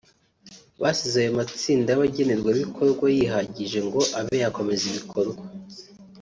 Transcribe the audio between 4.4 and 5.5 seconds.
yakomeza ibikorwa